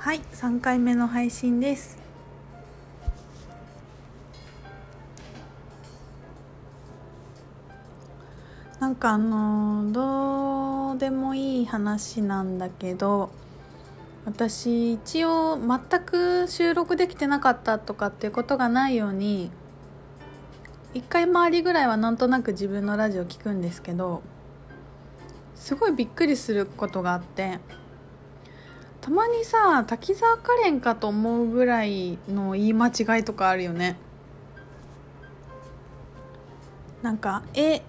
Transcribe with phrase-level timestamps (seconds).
[0.00, 1.98] はい3回目の配信です。
[8.80, 13.28] なんかあのどうでもいい話なんだけど
[14.24, 19.50] 私一応全く収録できてなかったとかっていうことがないように
[20.94, 24.22] 一回回りぐらいはなんとなく自分のラジオ聞くんですけど
[25.56, 27.58] すごいびっくりすることがあって
[29.10, 33.96] たまにさ滝沢カレンかと思うぐらいの言い間違いとかあるよね。
[37.02, 37.82] なんか「え」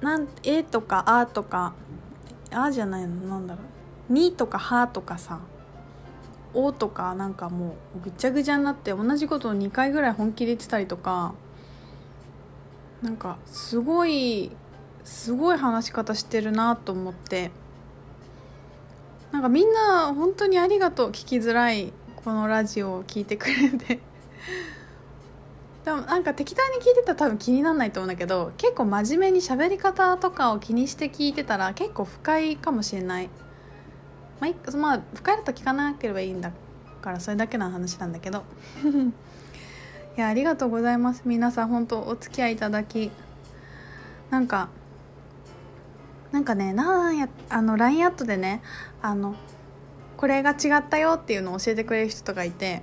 [0.00, 1.74] なん「え」とか「あ」とか
[2.54, 3.62] 「あ」じゃないのなんだろ
[4.08, 5.40] う「に」とか「は」とかさ
[6.54, 11.34] 「お」とかなんかもうぐちゃぐちゃになって同じことを2回ぐらい本気で言ってたりとか
[13.02, 14.52] なんかすごい
[15.02, 17.50] すごい話し方してるなと思って。
[19.32, 21.92] なんかみんな本当にありがとう聞きづらい
[22.24, 24.00] このラジオを聞いてくれて。
[25.84, 33.30] でもなんか適当に聞いてたら多分気にならないと思うんだけど結構真面目に喋り方とかを気にして聞いてたら結構不快かもしれない。
[34.40, 36.52] まあ、まあ、不快だと聞かなければいいんだ
[37.00, 38.44] からそれだけの話なんだけど。
[40.16, 41.22] いやありがとうございます。
[41.24, 43.10] 皆さん本当お付き合いいただき。
[44.30, 44.68] なんか
[46.32, 48.62] なんかねなんやあの LINE アットでね
[49.00, 49.34] あの
[50.16, 52.82] これが違ったよっていうのを教えてくれる人とかいて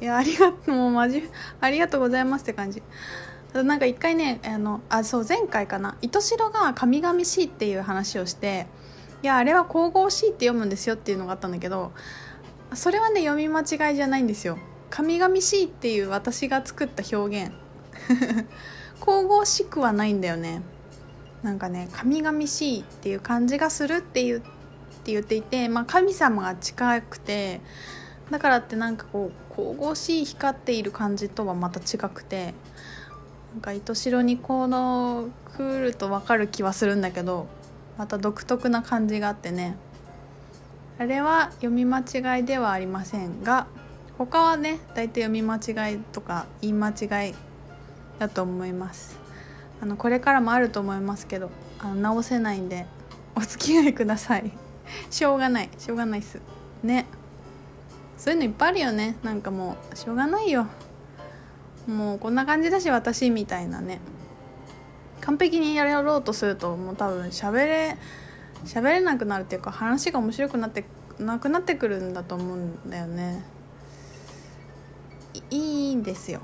[0.00, 1.28] いやありがとうもうマジ
[1.60, 2.82] ありがとうございますって感じ。
[3.52, 5.96] なんか一回ねあのあそう前回かな。
[6.02, 8.66] 糸代が神々しいっていう話をして
[9.22, 11.92] いやあれは神々しいって読むんですよっていうのがあったんだけど
[12.74, 14.58] それはね読み間違いじゃないんですよ。
[14.88, 17.52] 神々しいっていう私が作った表現。
[19.04, 20.62] 神々しくはないんだよね。
[21.42, 24.42] なんかね神々しいっていう感じがするっていうっ
[25.02, 27.60] て言っていて、まあ、神様が近くて
[28.30, 32.54] だからってなんかこう神々しい光っている感じとはまた違くて
[33.52, 37.46] なんか糸代にこの来ると分かる気はするんだけど
[37.98, 39.76] また独特な感じがあってね。
[40.98, 43.66] あれは読み間違いではありませんが
[44.18, 47.34] 他はね大体読み間違いとか言い間違い
[48.18, 49.19] だと思います。
[49.80, 52.86] あのこれからもあると思いますけどあの直せないんで
[53.34, 54.52] お付き合いください。
[55.10, 55.70] しょうがない。
[55.78, 56.40] しょうがないっす。
[56.82, 57.06] ね。
[58.16, 59.16] そういうのいっぱいあるよね。
[59.22, 60.66] なんかもうしょうがないよ。
[61.86, 64.00] もうこんな感じだし私みたいなね。
[65.20, 67.96] 完璧にやろうとするともう多分喋れ
[68.64, 70.84] 喋れなくなるっていうか話が面白くなって
[71.18, 73.44] なくなってくるんだと思うんだよね。
[75.50, 76.40] いいんですよ。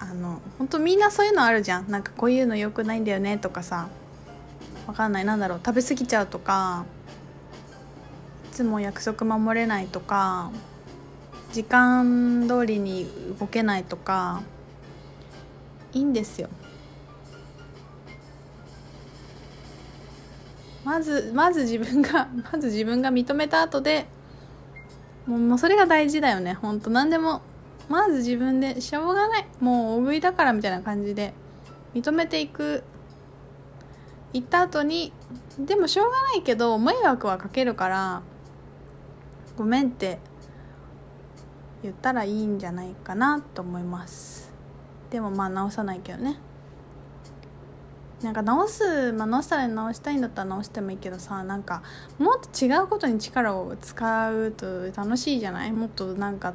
[0.00, 1.90] あの本当みんなそういうのあるじゃん。
[1.90, 3.88] なんかこういうの良くないんだよねとかさ。
[4.86, 5.24] わかんない。
[5.24, 5.60] なんだろう。
[5.64, 6.84] 食べ過ぎちゃうとか
[8.46, 10.50] いつも約束守れないとか
[11.52, 13.06] 時間通りに
[13.38, 14.42] 動けないとか
[15.92, 16.48] いいんですよ。
[20.84, 24.06] まずまず自分が まず自分が認めた後で
[25.26, 26.54] もうもうそれが大事だよね。
[26.54, 27.40] ほんと何でも
[27.88, 31.34] まず自分でしょうがないもう大食いだからみたいな感じで
[31.94, 32.82] 認めていく。
[34.32, 35.12] 言った後に
[35.60, 38.22] でもしょうがないけど迷惑はかけるから
[39.56, 40.18] ごめんって
[41.84, 44.52] 言ったらいいんじゃないかなと思います。
[45.10, 46.40] でもまあ直さないけどね。
[48.24, 51.82] なんか直す、まあ、直したら直したいんだったら直してもいいけどさなんか
[52.18, 55.72] もっと違うことに力を使うと楽しいじゃない？
[55.72, 56.54] もっとなんか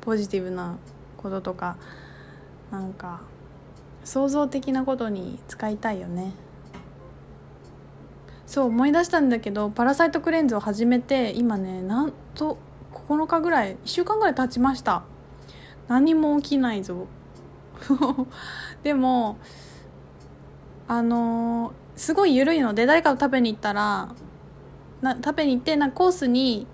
[0.00, 0.78] ポジティブな
[1.16, 1.76] こととか
[2.70, 3.20] なんか
[4.04, 6.32] 創造的なことに使いたいよね。
[8.46, 12.56] そう思い出したんだけどパラサイトクレンズを始めて今ねなんと
[12.94, 15.02] 9日ぐらい1週間ぐらい経ちました。
[15.88, 17.06] 何も起きないぞ。
[18.82, 19.36] でも
[20.88, 24.14] あのー、すごい緩いので誰かと食べに行ったら
[25.02, 26.66] な食べに行ってなコースに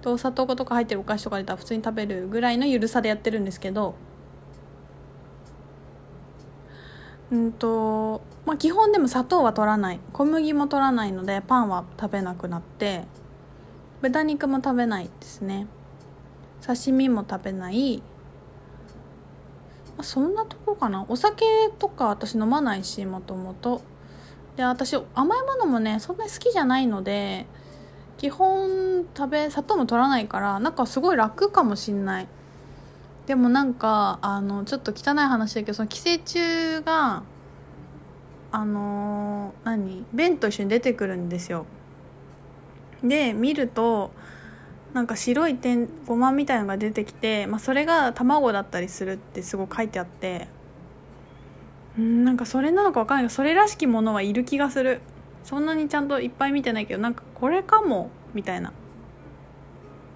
[0.00, 3.94] と砂糖とか入ってるお菓子とか出たら普通に食べるぐらいのゆるさでやってるんですけど。
[7.32, 10.00] うんとまあ基本でも砂糖は取らない。
[10.12, 13.04] 小麦も取らないのでパンは食べなくなって。
[14.02, 15.66] 豚肉も食べないですね。
[16.64, 18.02] 刺身も食べない。
[19.98, 21.04] あ、そんなとこかな。
[21.08, 21.44] お酒
[21.78, 23.82] とか私飲まないしもともと。
[24.56, 27.44] で私甘いものもねそんなに好きじゃないので
[28.18, 32.28] 基本食べ砂糖も取らないからなんかすごい楽かもしんない。
[33.26, 37.22] でもなんかあのちょっと汚い話だけどその寄生虫が
[38.52, 40.04] あの、何？
[40.12, 41.66] 便と一緒に出てくるんですよ。
[43.02, 44.12] で見ると
[44.94, 50.48] なんか白い点ごまみたいのが出てきて、まあ、それが卵だったりするってすごい書いてあって。
[51.98, 55.00] うんなんかそれなのか分かんないけどそれらしきものはいる気がする。
[55.44, 58.72] そんなにちゃんといっぱい見てないけどなんかこれかもみたいな。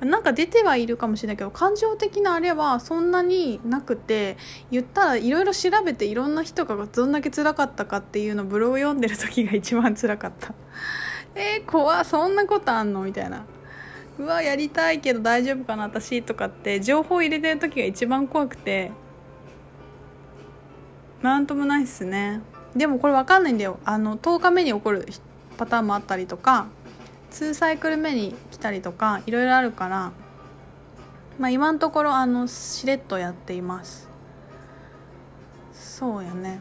[0.00, 4.36] なんか出てはいるかもしれないけど感情的なあれはそんなになくて
[4.70, 10.54] 言ったらいろいろ調べていろんな人がどんだけ辛かったかっていうのブログ読んでる時が一番辛かった。
[11.34, 13.02] えー、怖そんなことあんの？
[13.02, 13.44] みたいな。
[14.18, 18.90] うわやりたいけど大丈夫かな私とかって情報入れてる時が一番怖くて。
[21.22, 22.40] なんともないっすね。
[22.76, 23.80] でもこれ分かんないんだよ。
[23.84, 25.06] あの10日目に起こる
[25.56, 26.68] パターンもあったりとか
[27.32, 30.12] 2サイクル目に来たりとかいろいろあるから、
[31.38, 34.08] まあ、今のところあのしれっとやっています。
[35.72, 36.60] そうやね。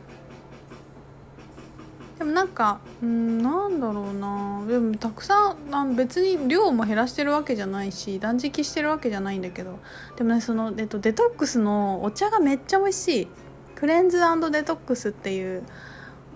[2.18, 4.66] でもなんかうんなんだろうな。
[4.68, 9.80] でもたくさん別に量も減らしてるわけじゃないし断食してるわけじゃないんだけど。
[10.16, 13.28] でもねその、えっと、デトックスのお茶がめっちゃ美味しい。
[13.76, 15.64] クレンズデトックスっていう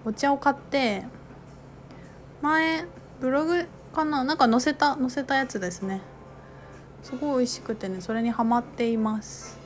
[0.05, 1.05] お茶を買って
[2.43, 2.85] 前
[3.19, 4.23] ブログかな？
[4.23, 6.01] なんか載せた載せたやつですね。
[7.01, 9.59] すごい美味しくてねそれにハマっています。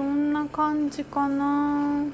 [0.00, 2.06] そんな感じかな。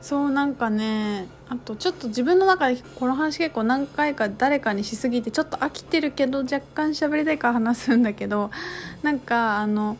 [0.00, 8.50] そうなんかねあとちょっと自分の中でこの話結構何回か誰かにしすぎてちょっと飽きてるけど若干喋りたいから話すんだけど
[9.02, 9.98] なんかあの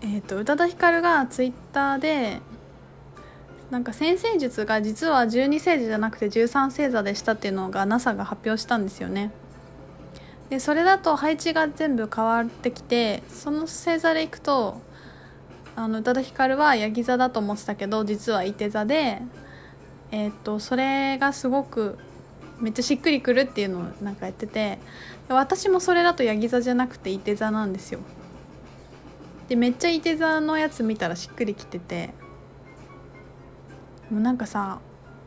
[0.00, 2.40] えーと、宇多田ヒカルがツイッターで
[3.70, 9.32] なんか先生術が実は12星座じゃなくて13星座でしたっていうのが NASA が発表したんですよね。
[10.52, 14.82] でそれだと配置が全部変わってきてその星座でいくと
[15.74, 19.22] あの宇多田ヒカルはヤギ座だと思ってたけど実は伊手座で
[20.10, 21.96] えっ、とそれがすごく
[22.60, 24.78] めっちゃしっくりくるっていうのをなんかやってて
[25.26, 28.00] 私もそれだとヤギ座じゃなくて伊手座なんですよ。
[29.48, 32.10] でめっちゃいて座のやつ見たらしっくりきてて
[34.10, 34.80] もうなんかさ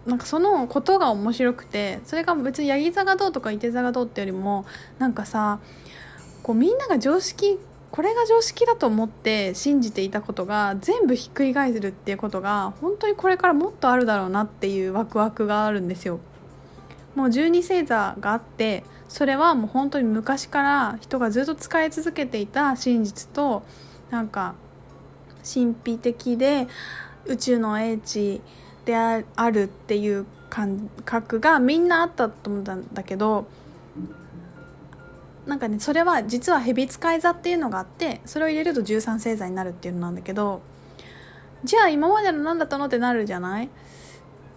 [0.06, 4.66] なんかそのことが面白くてそれが別にヤギ座がどうとかいて座がどうってよりも
[5.00, 5.60] なんかさ
[6.44, 7.58] こうみんなが常識
[7.92, 16.20] これが常識だと思って信じていたことが全部ひっくり返せるっていうことが本当にこれからもっとあるだろうなっていうワクワクがあるんですよ。
[17.16, 23.64] もう12星座があってそれはもう本当に昔から人がずっと使い続けていた真実と
[24.10, 24.56] なんか
[25.42, 26.68] 神秘的で
[27.26, 28.42] 宇宙の英知
[28.86, 33.46] であるっていう感覚がみんなあったと思ったんだけど
[35.46, 40.62] なんかねそれは実は蛇使い座っていうのがあってそれを入れると13星座になるっていうのなんだけど
[41.64, 43.70] じゃあ今までの何だったのってなるじゃない？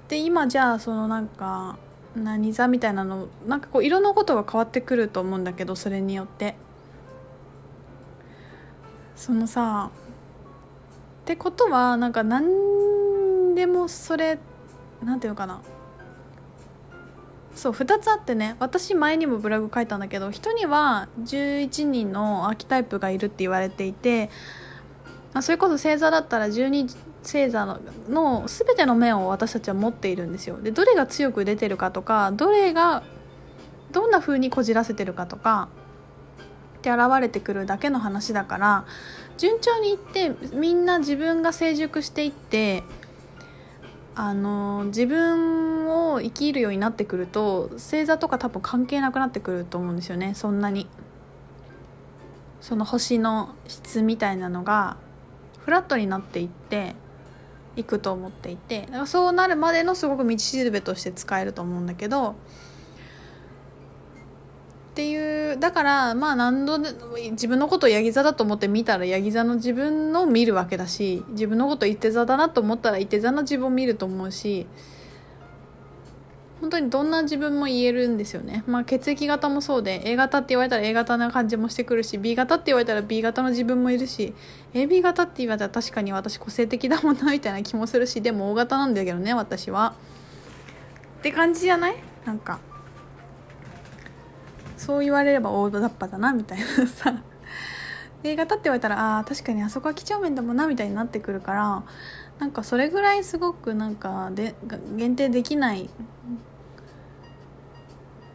[0.09, 1.79] で今じゃあそのなんか
[2.15, 6.55] 何座みたいなのなんかこういろんなことが変わってくると思うんだけどそれによって。
[9.17, 9.91] そのさ
[11.23, 12.47] ってことはなんか何
[13.59, 14.39] でもそれ
[15.03, 15.61] なんていうのかな。
[17.57, 18.55] そう2つあってね。
[18.61, 24.31] 私前にもブログ書いたんだけど人には11人のアーキタイプがいるって言われていて
[25.41, 30.61] それこそ星座だったら12星座のの全ての面を私たちは持っているんですよ。
[30.63, 33.03] でどれが強く出てるかとかどれが
[33.91, 35.69] どんな風にこじらせてるかとか
[36.79, 38.85] って現れてくるだけの話だから
[39.37, 42.85] 順調にいってみんな自分が成熟していって
[44.21, 50.89] あの自分を生きるようになってくると星座とか多分関係なくなってくると思うんですよねそんなに。
[52.61, 54.97] その星の質みたいなのが
[55.61, 56.97] フラットになっていって
[57.77, 58.89] いくと思っていて。
[59.07, 62.35] そうなるまでのすごく道しるべとして使えると思うんだけど
[64.99, 66.77] っていうだからまあ何度
[67.31, 74.67] 自分のことをヤギ座だと思って見たらヤギ座の自分の見るわけだし自分のこといて座だなと思ったらいて座の自分を見ると思うし
[76.61, 78.65] 本当にどんな自分も言えるんですよね。
[78.67, 84.35] まあ血液型もそうで A 型って言われたら A 型な感じもしてくるし B 型って言われたら B 型の自分もいるし
[84.75, 89.95] AB 型って言われたら確かに私個性的だもんなみたいな気もするしでも O 型なんだけどね私は。
[91.21, 91.95] って感じじゃない？
[92.25, 92.59] なんか。
[94.89, 97.23] そう言われれば大雑把だなみたいなさ
[98.25, 101.83] 映画立って言われたらあ確かにあそこは几帳面だもんなみたいになってくるから
[102.39, 104.55] なんかそれぐらいすごくなんかで
[104.97, 105.91] 限定できない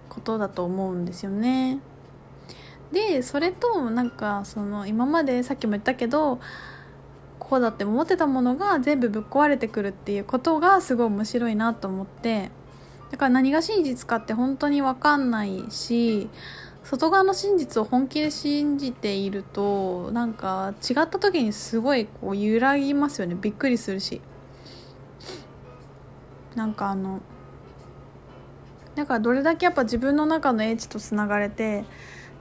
[0.09, 1.79] ことだと思うんですよね。
[2.91, 6.39] でそれとなんかその今までさっきも言ったけど
[7.39, 12.51] こうだって思ってたものが全部ぶっ壊れてくるっていうことがすごい面白いなと思って
[13.13, 16.31] だから何が真実かって本当に分かんないし
[16.83, 24.19] 外側の真実を本気で信じているとなんか違った時にすごいこう揺らぎますよねびっくりするし
[26.55, 27.21] なんかあの
[28.95, 31.85] だからどれだけやっぱ自分の中の英知とつながれて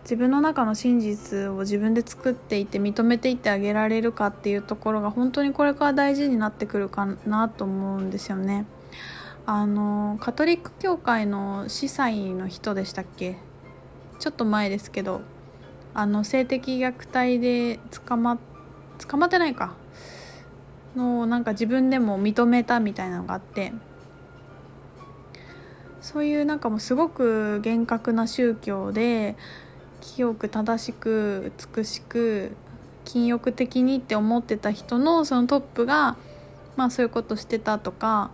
[0.05, 8.65] 自分の中の真実を自分で作っていて認めていってあげられるかっていうところが本当にこれから大事になってくるかなと思うんですよね。
[9.45, 13.37] あのカトリック教会の司祭の人でしたっけ？
[14.19, 15.23] ちょっと前ですけど
[15.95, 18.39] あの性的虐待で捕ま
[18.99, 19.75] 捕まってないか。
[20.95, 23.73] のなんか自分でも認めたみたいなのがあって。
[26.01, 29.37] そういうなんかもうすごく厳格な宗教で
[30.01, 32.57] 清く正しく美しく
[33.05, 36.17] 禁欲的にって思ってた人のそのトップが
[36.77, 38.33] まあそういうことしてたとか、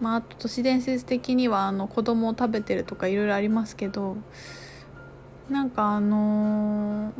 [0.00, 4.16] まあ、あと都市伝説的にはあの子供を食べてるとかいろいろありますけど
[5.50, 7.12] なんかあのー、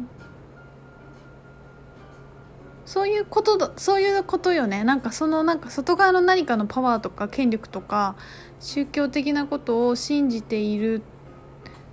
[2.87, 4.84] そういうことだそういうことよね。
[4.84, 8.16] なんかそのなんか外側の何かのパワーとか権力とか
[8.60, 11.02] 宗教的なことを信じている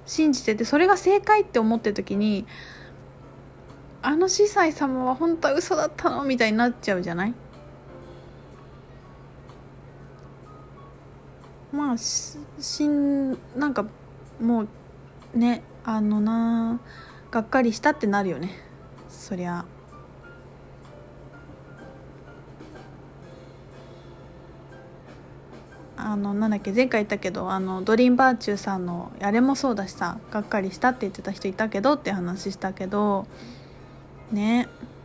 [0.06, 2.46] 信じててそれが正解って思ってる時に
[4.02, 7.34] あの司祭様は本当は嘘だったのみたいになっちゃうじゃない？
[11.72, 13.86] まあしんなんか
[14.40, 14.66] も
[15.34, 16.80] うねあのな
[17.32, 18.52] がっかりしたってなるよね
[19.10, 19.66] そりゃ。
[26.00, 33.28] あのなんだっけ前回言ったけどあのドリーンバーチューさんのあれもそうだしさがっかりしたって言ってた人いたけどって話したけど
[34.32, 34.97] ねえ